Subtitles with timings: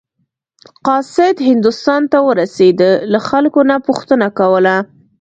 [0.87, 4.75] قاصد هندوستان ته ورسېده له خلکو نه پوښتنه کوله.